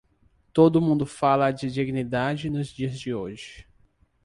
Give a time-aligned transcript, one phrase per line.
[0.51, 3.67] Todo mundo fala de dignidade nos dias de hoje.